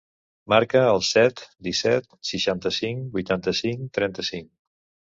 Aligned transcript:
Marca 0.53 0.81
el 0.93 1.01
set, 1.07 1.43
disset, 1.69 2.09
seixanta-cinc, 2.33 3.07
vuitanta-cinc, 3.19 3.89
trenta-cinc. 4.03 4.53